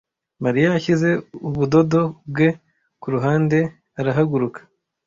[0.43, 1.09] Mariya yashyize
[1.47, 2.47] ubudodo bwe
[3.01, 3.57] ku ruhande
[3.99, 4.59] arahaguruka.